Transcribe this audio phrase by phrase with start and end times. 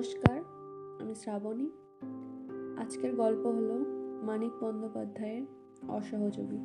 [0.00, 0.40] নমস্কার,
[1.00, 1.70] আমি শ্রাবণী।
[2.78, 3.84] আজকের গল্প হলো
[4.26, 5.42] মানিক বন্দ্যোপাধ্যায়ের
[5.88, 6.58] অসহযোগী।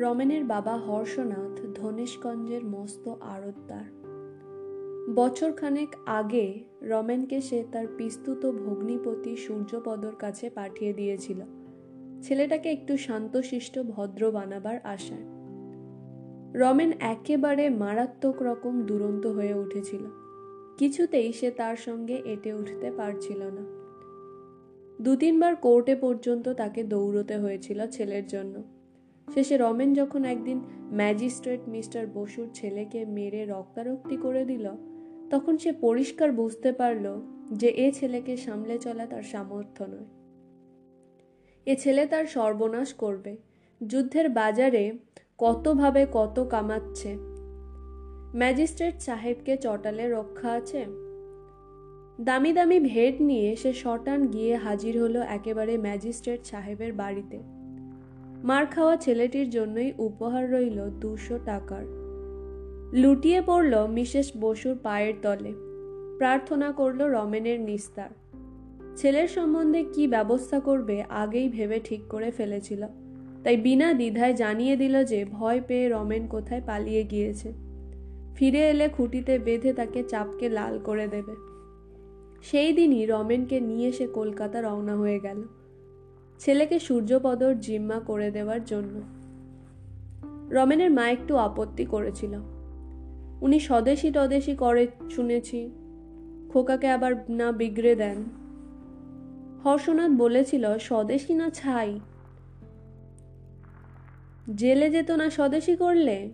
[0.00, 3.84] রমেনের বাবা হর্ষনাথ ধনেশগঞ্জের মস্ত আড়তদার।
[5.14, 11.42] বছরখানেক আগে রমেনকে সে তার পিস্তুত ভগ্নিপতি সূর্যপদর কাছে পাঠিয়ে দিয়েছিল।
[12.22, 15.31] ছেলেটাকে একটু শান্তশিষ্ট ভদ্র বানাবার আশায়।
[16.54, 20.04] রমেন একেবারে মারাত্মক রকম দুরন্ত হয়ে উঠেছিল।
[20.78, 23.64] কিছুতেই সে তার সঙ্গে এটে উঠতে পারছিল না।
[25.00, 28.62] দু তিনবার কোর্টে পর্যন্ত তাকে দৌড়তে হয়েছিল ছেলের জন্য।
[29.34, 30.60] শেষে রমেন যখন একদিন
[30.92, 34.68] ম্যাজিস্ট্রেট মিস্টার বসুর ছেলেকে মেরে রক্তারক্তি করে দিল,
[35.30, 37.20] তখন সে পরিষ্কার বুঝতে পারল
[37.52, 40.08] যে এ ছেলেকে সামলে চলা তার সামর্থ্য নয়।
[41.66, 43.36] এ ছেলে তার সর্বনাশ করবে।
[43.80, 44.92] যুদ্ধের বাজারে
[45.42, 47.16] কতভাবে কত কামাচ্ছে?
[48.34, 50.86] ম্যাজিস্ট্রেট সাহেবকে চটালে রক্ষা আছে?
[52.20, 57.38] দামি দামি ভেট নিয়ে সে শটান গিয়ে হাজির হলো একেবারে ম্যাজিস্ট্রেট সাহেবের বাড়িতে।
[58.44, 61.84] মার খাওয়া ছেলেটির জন্যই উপহার রইল দুশো টাকার।
[62.92, 65.52] লুটিয়ে পড়ল মিসেস বসুর পায়ের তলে।
[66.18, 68.10] প্রার্থনা করল রমেনের নিস্তার।
[68.96, 72.86] ছেলের সম্বন্ধে কি ব্যবস্থা করবে আগেই ভেবে ঠিক করে ফেলেছিল।
[73.44, 77.52] তাই বিনা দ্বিধায় জানিয়ে দিল যে ভয় পেয়ে রমেন কোথায় পালিয়ে গিয়েছে।
[78.34, 81.32] ফিরে এলে খুঁটিতে বেঁধে তাকে চাপকে লাল করে দেবে।
[82.42, 85.42] সেই দিনই রমেনকে নিয়ে সে কলকাতা রওনা হয়ে গেল।
[86.38, 89.02] ছেলেকে সূর্যপদর জিম্মা করে দেওয়ার জন্য।
[90.50, 92.34] রমেনের মা একটু আপত্তি করেছিল।
[93.40, 95.70] উনি স্বদেশি টদেশি করে শুনেছি,
[96.52, 98.24] খোকাকে আবার না বিগড়ে দেন।
[99.64, 102.00] হর্ষনাথ বলেছিল, স্বদেশি না ছাই
[104.56, 106.30] জেলে যেত না স্বদেশি করলে?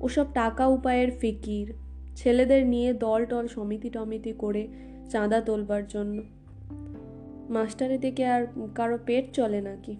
[0.00, 1.74] ওসব টাকা উপায়ের ফিকির।
[2.16, 4.68] ছেলেদের নিয়ে দল টল সমিতি টমিতি করে
[5.10, 6.22] চাঁদা তোলবার জন্য।
[7.48, 9.96] মাস্টারের দিকে আর কারও পেট চলে নাকি?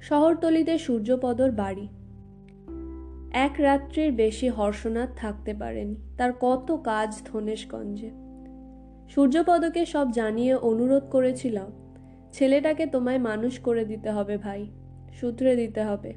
[0.00, 1.88] শহরতলিতে সূর্যপদর বাড়ি।
[3.32, 8.10] এক রাত্রির বেশি হর্ষনাথ থাকতে পারেনি। তার কত কাজ ধনেশগঞ্জে।
[9.08, 11.58] সূর্যপদকে সব জানিয়ে অনুরোধ করেছিল,
[12.32, 14.66] ছেলেটাকে তোমায় মানুষ করে দিতে হবে ভাই।
[15.20, 16.12] সূত্রে দিতে হবে।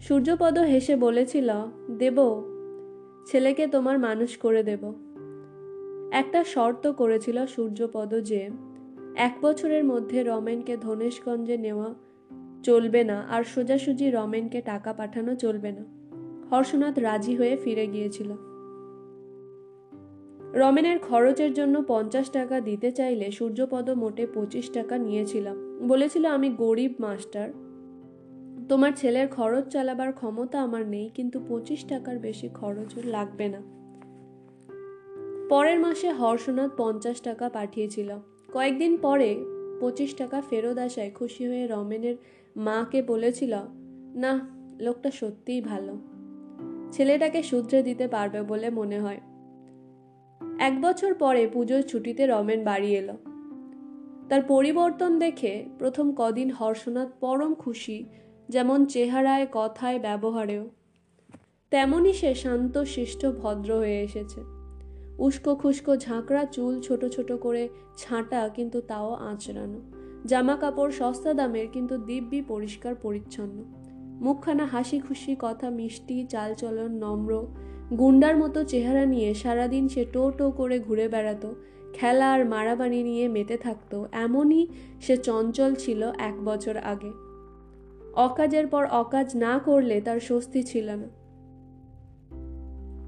[0.00, 1.50] সূর্যপদ হেসে বলেছিল,
[1.98, 2.18] দেব,
[3.26, 4.94] ছেলেকে তোমার মানুষ করে দেব।
[6.12, 8.50] একটা শর্ত করেছিল সূর্যপদ যে,
[9.16, 11.94] এক বছরের মধ্যে রমেনকে ধনেশগঞ্জে নেওয়া
[12.62, 15.84] চলবে না আর সোজাসুজি রমেনকে টাকা পাঠানো চলবে না।
[16.50, 18.32] হর্ষনাথ রাজি হয়ে ফিরে গিয়েছিল।
[20.54, 26.94] রমেনের খরচের জন্য পঞ্চাশ টাকা দিতে চাইলে সূর্যপদ মোটে পঁচিশ টাকা নিয়েছিলাম। বলেছিল, আমি গরিব
[27.00, 27.69] মাস্টার।
[28.70, 33.60] তোমার ছেলের খরচ চালাবার ক্ষমতা আমার নেই, কিন্তু পঁচিশ টাকার বেশি খরচ লাগবে না।
[35.48, 38.10] পরের মাসে হর্ষনাথ পঞ্চাশ টাকা পাঠিয়েছিল।
[38.52, 39.44] কয়েকদিন পরে
[39.80, 42.16] পঁচিশ টাকা ফেরত আসায় খুশি হয়ে রমেনের
[42.56, 43.52] মাকে বলেছিল,
[44.14, 44.32] না,
[44.80, 45.98] লোকটা সত্যিই ভালো।
[46.92, 49.20] ছেলেটাকে শুধরে দিতে পারবে বলে মনে হয়।
[50.58, 53.16] এক বছর পরে পুজোর ছুটিতে রমেন বাড়ি এলো।
[54.28, 58.06] তার পরিবর্তন দেখে প্রথম কদিন হর্ষনাথ পরম খুশি
[58.50, 60.64] যেমন চেহারায়, কথায়, ব্যবহারেও।
[61.70, 64.40] তেমনই সে শান্ত, শিষ্ট, ভদ্র হয়ে এসেছে।
[65.18, 69.80] উস্কো খুস্কো ঝাঁকড়া চুল ছোট ছোট করে ছাঁটা কিন্তু তাও আঁচড়ানো।
[70.26, 73.56] জামা কাপড় সস্তা দামের কিন্তু দিব্যি, পরিষ্কার, পরিচ্ছন্ন।
[74.20, 77.32] মুখখানা হাসি খুশি, কথা মিষ্টি, চালচলন, নম্র।
[77.98, 81.54] গুন্ডার মতো চেহারা নিয়ে সারাদিন সে টো টো করে ঘুরে বেড়াতো,
[81.92, 84.66] খেলা আর মারাবানি নিয়ে মেতে থাকতো। এমনই
[85.00, 87.29] সে চঞ্চল ছিল এক বছর আগে।
[88.20, 91.08] অকাজের পর অকাজ না করলে তার স্বস্তি ছিল না।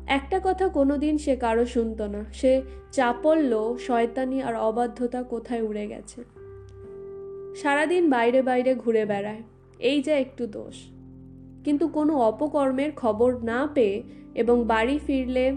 [0.07, 2.63] একটা কথা কোনোদিন সে কারও শুনত না। সে
[2.93, 6.25] চাপল্য, শয়তানি আর অবাধ্যতা কোথায় উড়ে গেছে?
[7.55, 9.43] সারাদিন বাইরে বাইরে ঘুরে বেড়ায়।
[9.79, 10.75] এই যা একটু দোষ।
[11.65, 14.03] কিন্তু কোনো অপকর্মের খবর না পেয়ে
[14.35, 15.57] এবং বাড়ি ফিরলে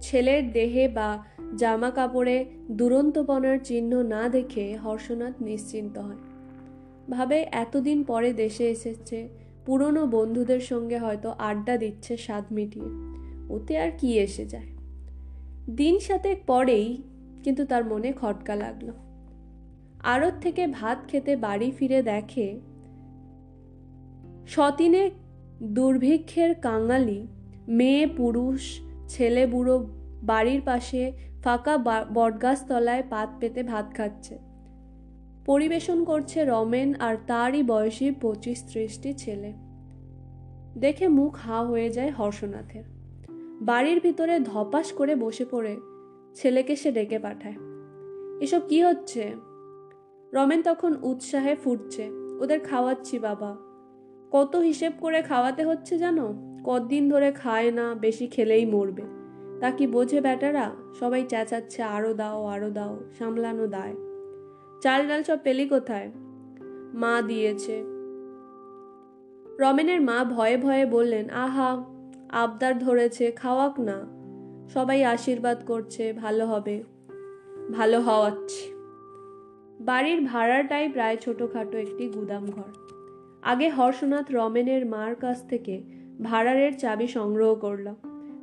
[0.00, 1.24] ছেলের দেহে বা
[1.56, 6.31] জামা কাপড়ে দুরন্তপনার চিহ্ন না দেখে হর্ষনাথ নিশ্চিন্ত হয়।
[7.10, 9.28] ভাবে এতদিন পরে দেশে এসেছে,
[9.66, 13.12] পুরনো বন্ধুদের সঙ্গে হয়তো আড্ডা দিচ্ছে স্বাদ মিটিয়ে।
[13.48, 14.66] ওতে আর কি এসে যায়?
[15.76, 17.02] দিন সাতেক পরেই
[17.44, 18.92] কিন্তু তার মনে খটকা লাগল।
[20.02, 22.60] আড়ত থেকে ভাত খেতে বাড়ি ফিরে দেখে
[24.46, 25.10] সতিনে
[25.62, 27.26] দুর্ভিক্ষের কাঙালি,
[27.68, 29.86] মেয়ে, পুরুষ, ছেলে, বুড়ো
[30.22, 31.12] বাড়ির পাশে
[31.44, 31.78] ফাঁকা
[32.14, 34.51] বটগাছ তলায় পাত পেতে ভাত খাচ্ছে।
[35.46, 39.52] পরিবেশন করছে রমেন আর তারই বয়সী পঁচিশ ত্রিশটি ছেলে।
[40.78, 42.84] দেখে মুখ হা হয়ে যায় হর্ষনাথের।
[43.60, 45.76] বাড়ির ভিতরে ধপাস করে বসে পড়ে
[46.34, 47.54] ছেলেকে সে ডেকে পাঠায়।
[48.40, 49.32] এসব কি হচ্ছে?
[50.32, 52.10] রমেন তখন উৎসাহে ফুটছে,
[52.40, 53.56] ওদের খাওয়াচ্ছি বাবা।
[54.32, 56.34] কত হিসেব করে খাওয়াতে হচ্ছে জানো?
[56.64, 59.02] কদিন ধরে খায় না, বেশি খেলেই মরবে।
[59.60, 60.70] তা কি বোঝে ব্যাটারা?
[61.00, 64.11] সবাই চেঁচাচ্ছে, আরও দাও আরও দাও, সামলানো দায়।
[64.82, 66.10] চাল ডাল সব পেলি কোথায়?
[66.94, 67.82] মা দিয়েছে।
[69.58, 71.84] রমেনের মা ভয়ে ভয়ে বললেন, আহা,
[72.28, 74.06] আবদার ধরেছে, খাওয়াক না।
[74.68, 76.82] সবাই আশীর্বাদ করছে, ভালো হবে,
[77.72, 78.72] ভালো হওয়াচ্ছে।
[79.80, 82.96] বাড়ির ভাড়াটাই প্রায় ছোটোখাটো একটি গুদাম ঘর।
[83.42, 85.82] আগে হর্ষনাথ রমেনের মার কাছ থেকে
[86.22, 87.94] ভাড়ারের চাবি সংগ্রহ করল।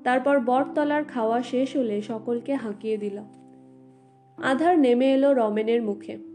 [0.03, 3.19] তারপর বটতলার খাওয়া শেষ হলে সকলকে হাঁকিয়ে দিল।
[4.37, 6.28] আধার নেমে এলো রমেনের মুখে।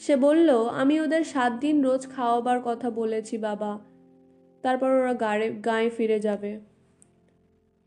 [0.00, 3.78] সে বলল, আমি ওদের সাত দিন রোজ খাওয়াবার কথা বলেছি, বাবা।
[4.62, 6.60] তারপর ওরা গাড়ে, গায়ে ফিরে যাবে।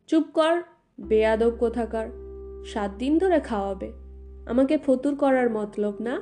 [0.08, 0.62] চুপ কর,
[1.00, 2.10] বেয়াদব কোথাকার।
[2.66, 3.92] সাত দিন ধরে খাওয়াবে।
[4.46, 6.20] আমাকে ফতুর করার মতলব না?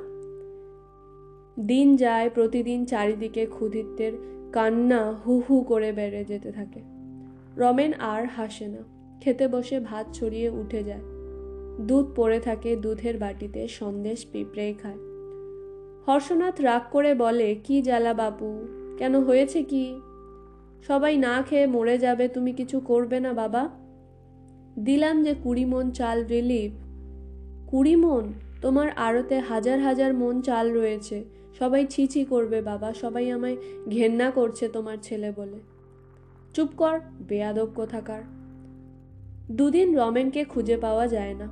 [1.59, 4.13] দিন যায়, প্রতিদিন চারিদিকে ক্ষুধিত্বের
[4.51, 6.79] কান্না হু হু করে বেড়ে যেতে থাকে।
[7.57, 8.83] রমেন আর হাসে না।
[9.21, 11.01] খেতে বসে ভাত ছড়িয়ে উঠে যায়।
[11.87, 15.10] দুধ পড়ে থাকে দুধের বাটিতে, সন্দেশ পিঁপড়েই খায়।
[16.07, 18.67] হর্ষনাথ রাগ করে বলে, কি জ্বালা বাপু,
[18.97, 20.01] কেন হয়েছে কি?
[20.87, 23.69] সবাই না খেয়ে মরে যাবে, তুমি কিছু করবে না বাবা?
[24.79, 26.71] দিলাম যে কুড়ি মন চাল রিলিফ
[27.69, 31.23] কুড়ি মন তোমার আড়তে হাজার হাজার মন চাল রয়েছে।
[31.59, 33.57] সবাই ছিছি করবে বাবা, সবাই আমায়
[33.89, 35.59] ঘেন্না করছে তোমার ছেলে বলে।
[36.53, 38.21] চুপ কর, বেয়াদব কোথাকার।
[39.51, 41.47] দুদিন রমেনকে খুঁজে পাওয়া যায় না।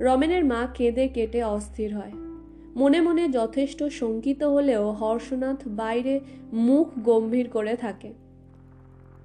[0.00, 2.27] রমেনের মা কেঁদে কেটে অস্থির হয়।
[2.76, 6.20] মনে মনে যথেষ্ট শঙ্কিত হলেও হর্ষনাথ বাইরে
[6.52, 8.12] মুখ গম্ভীর করে থাকে।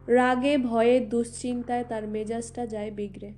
[0.08, 3.34] রাগে, ভয়ে, দুশ্চিন্তায় তার মেজাজটা যায় বিগড়ে।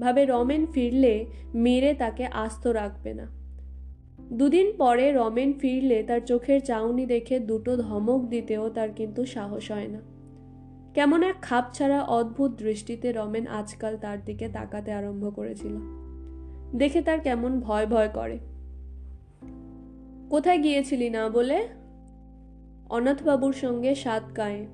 [0.00, 3.26] ভাবে রমেন ফিরলে মেরে তাকে আস্ত রাখবে না।
[4.32, 9.88] দুদিন পরে রমেন ফিরলে তার চোখের চাউনি দেখে দুটো ধমক দিতেও তার কিন্তু সাহস হয়
[9.88, 10.00] না।
[10.94, 15.76] কেমন এক খাপ ছাড়া অদ্ভুত দৃষ্টিতে রমেন আজকাল তার দিকে তাকাতে আরম্ভ করেছিল।
[16.78, 18.38] দেখে তার কেমন ভয় ভয় করে।
[20.30, 21.68] কোথায় গিয়েছিলি না বলে?
[22.90, 24.66] অনাথবাবুর সঙ্গে সাত গায়ে।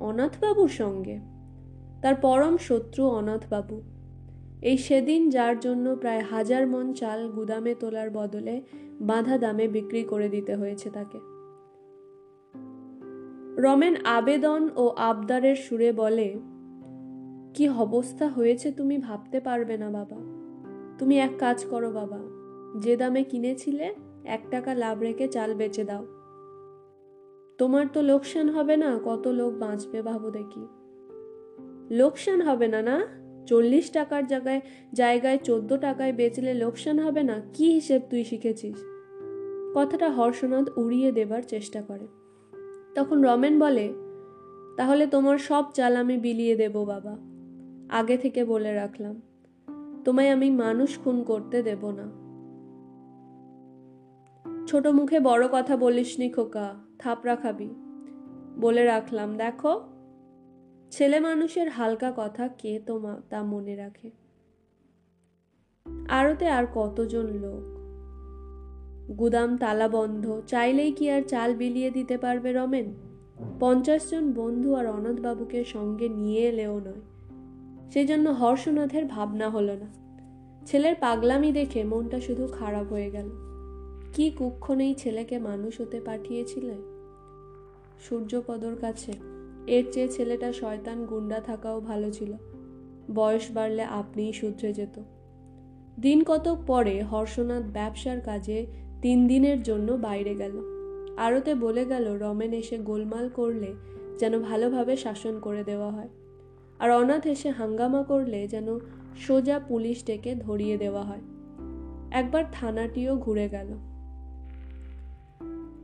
[0.00, 1.18] অনাথবাবুর সঙ্গে?
[2.02, 3.82] তার পরম শত্রু অনাথবাবু।
[4.62, 8.62] এই সেদিন যার জন্য প্রায় হাজার মন চাল গুদামে তোলার বদলে
[9.00, 11.18] বাঁধা দামে বিক্রি করে দিতে হয়েছে তাকে।
[13.62, 16.34] রমেন আবেদন ও আবদারের সুরে বলে,
[17.54, 20.16] কি অবস্থা হয়েছে তুমি ভাবতে পারবে না বাবা।
[20.98, 22.18] তুমি এক কাজ করো বাবা,
[22.80, 26.06] যে দামে কিনেছিলে এক টাকা লাভ রেখে চাল বেচে দাও।
[27.58, 30.66] তোমার তো লোকসান হবে না, কত লোক বাঁচবে ভাবো দেখি।
[31.90, 33.06] লোকসান হবে না না?
[33.46, 34.60] চল্লিশ টাকার জায়গায়
[34.92, 37.42] জায়গায় চোদ্দ টাকায় বেচলে লোকসান হবে না?
[37.54, 38.76] কি হিসেব তুই শিখেছিস?
[39.74, 42.06] কথাটা হর্ষনাথ উড়িয়ে দেবার চেষ্টা করে।
[42.94, 43.92] তখন রমেন বলে,
[44.76, 47.16] তাহলে তোমার সব চাল আমি বিলিয়ে দেব বাবা।
[47.88, 49.22] আগে থেকে বলে রাখলাম।
[50.04, 52.27] তোমায় আমি মানুষ খুন করতে দেব না।
[54.68, 57.68] ছোট মুখে বড় কথা বলিসনি খোকা, থাপড়া খাবি।
[58.60, 59.80] বলে রাখলাম, দেখো,
[60.90, 64.10] ছেলে মানুষের হালকা কথা কে তোমা, তা মনে রাখে।
[66.08, 67.78] আরতে আর কতজন লোক?
[69.12, 72.94] গুদাম তালা বন্ধ, চাইলেই কি আর চাল বিলিয়ে দিতে পারবে রমেন?
[73.60, 77.00] পঞ্চাশ জন বন্ধু আর অনাথবাবুকে সঙ্গে নিয়ে এলেও নয়।
[77.90, 79.86] সেই জন্য হর্ষনাথের ভাবনা হলো না।
[80.66, 83.47] ছেলের পাগলামি দেখে মনটা শুধু খারাপ হয়ে গেল।
[84.18, 86.74] কি কুক্ষণেই ছেলেকে মানুষ হতে পাঠিয়েছিলে?
[88.08, 89.12] সূর্যপদর কাছে।
[89.66, 92.32] এর চেয়ে ছেলেটা শয়তান গুন্ডা থাকাও ভালো ছিল।
[93.14, 95.02] বয়স বাড়লে আপনিই শুধরে যেত।
[96.00, 98.66] দিন কতক পরে হর্ষনাথ ব্যবসার কাজে
[99.02, 100.58] তিন দিনের জন্য বাইরে গেল।
[101.16, 103.74] আরতে বলে গেল, রমেন এসে গোলমাল করলে
[104.18, 106.08] যেন ভালোভাবে শাসন করে দেওয়া হয়।
[106.78, 108.78] আর অনাথ এসে হাঙ্গামা করলে যেন
[109.16, 111.20] সোজা পুলিশ ডেকে ধরিয়ে দেওয়া হয়।
[112.10, 113.87] একবার থানাটিও ঘুরে গেল।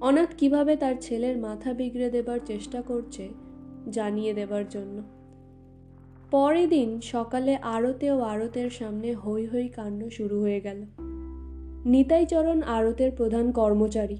[0.05, 3.29] অনাথ কীভাবে তার ছেলের মাথা বিগড়ে দেবার চেষ্টা করছে
[3.91, 5.03] জানিয়ে দেবার জন্য।
[6.31, 10.85] পরের দিন সকালে আড়তে ও আড়তের সামনে হৈ হৈ কাণ্ড শুরু হয়ে গেল।
[11.85, 14.17] নিতাইচরণ আড়তের প্রধান কর্মচারী।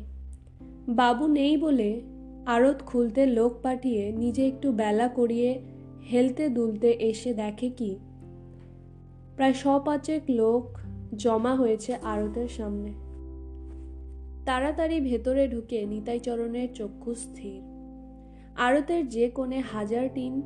[0.89, 2.01] বাবু নেই বলে
[2.47, 5.63] আড়ত খুলতে লোক পাঠিয়ে নিজে একটু বেলা করিয়ে
[6.13, 7.99] হেলতে দুলতে এসে দেখে কি?
[9.37, 10.79] প্রায় পাঁচেক লোক
[11.17, 13.04] জমা হয়েছে আড়তের সামনে।
[14.47, 17.63] তাড়াতাড়ি ভেতরে ঢুকে নিতাইচরণের চক্ষু স্থির।
[18.57, 20.43] আড়তের যে কোণে হাজার টিন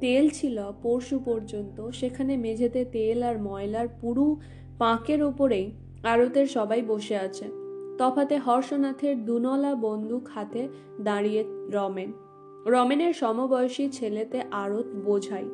[0.00, 4.40] তেল ছিল পরশু পর্যন্ত, সেখানে মেঝেতে তেল আর ময়লার পুরু
[4.78, 7.44] পাঁকের ওপরেই আড়তের সবাই বসে আছে।
[7.98, 10.68] তফাতে হর্ষনাথের দুনলা বন্দুক হাতে
[11.00, 12.12] দাঁড়িয়ে রমেন।
[12.66, 15.44] রমেনের সমবয়সী ছেলেতে আড়ত বোঝাই।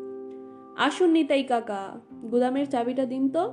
[0.77, 2.01] আসুন নিতাই কাকা,
[2.31, 3.53] গুদামের চাবিটা দিন তো।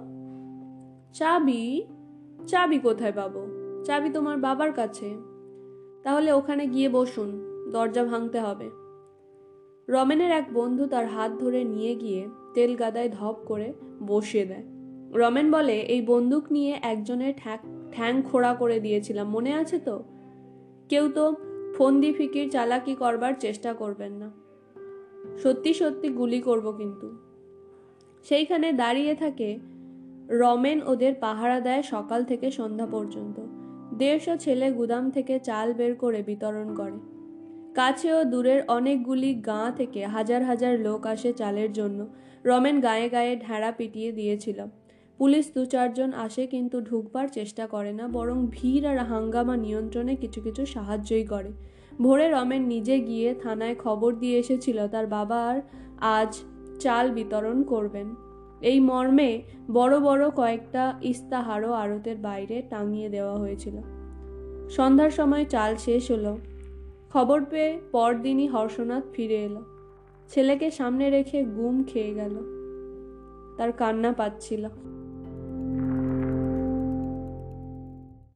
[1.13, 1.83] চাবি?
[2.47, 3.62] চাবি কোথায় পাবো?
[3.85, 5.17] চাবি তোমার বাবার কাছে।
[6.03, 7.29] তাহলে ওখানে গিয়ে বসুন,
[7.71, 8.69] দরজা ভাঙতে হবে।
[9.89, 13.73] রমেনের এক বন্ধু তার হাত ধরে নিয়ে গিয়ে তেল গাদায় ধপ করে
[14.07, 14.63] বসিয়ে দেয়।
[15.13, 17.57] রমেন বলে, এই বন্দুক নিয়ে একজনের ঠ্যাং
[17.91, 20.03] ঠ্যাং খোড়া করে দিয়েছিলাম, মনে আছে তো?
[20.89, 21.35] কেউ তো
[21.77, 24.31] ফন্দি ফিকির চালাকি করবার চেষ্টা করবেন না।
[25.37, 27.11] সত্যি সত্যি গুলি করব কিন্তু।
[28.23, 29.59] সেইখানে দাঁড়িয়ে থাকে
[30.29, 33.62] রমেন ওদের পাহারা দেয় সকাল থেকে সন্ধ্যা পর্যন্ত।
[33.97, 36.97] দেড়শো ছেলে গুদাম থেকে চাল বের করে বিতরণ করে।
[37.75, 42.07] কাছে ও দূরের অনেকগুলি গাঁ থেকে হাজার হাজার লোক আসে চালের জন্য।
[42.45, 44.65] রমেন গায়ে গায়ে ঢেড়া পিটিয়ে দিয়েছিল।
[45.17, 50.41] পুলিশ দু চারজন আসে কিন্তু ঢুকবার চেষ্টা করে না, বরং ভিড় আর হাঙ্গামা নিয়ন্ত্রণে কিছু
[50.41, 51.51] কিছু সাহায্যই করে।
[52.01, 55.61] ভোরে রমেন নিজে গিয়ে থানায় খবর দিয়ে এসেছিল, তার বাবা আর
[55.99, 56.37] আজ
[56.79, 58.15] চাল বিতরণ করবেন।
[58.63, 59.41] এই মর্মে
[59.71, 63.77] বড় বড় কয়েকটা ইস্তাহারও আড়তের বাইরে টাঙিয়ে দেওয়া হয়েছিল।
[64.69, 66.37] সন্ধ্যার সময় চাল শেষ হলো।
[67.13, 69.61] খবর পেয়ে পরদিনই হর্ষনাথ ফিরে এলো।
[70.29, 72.35] ছেলেকে সামনে রেখে গুম খেয়ে গেল।
[73.57, 74.63] তার কান্না পাচ্ছিল।